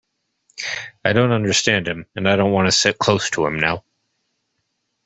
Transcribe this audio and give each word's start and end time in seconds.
I 1.05 1.13
don't 1.13 1.29
understand 1.31 1.87
him, 1.87 2.07
and 2.15 2.27
I 2.27 2.35
don't 2.35 2.51
want 2.51 2.67
to 2.67 2.71
sit 2.71 2.97
close 2.97 3.29
to 3.29 3.45
him 3.45 3.59
now. 3.59 3.83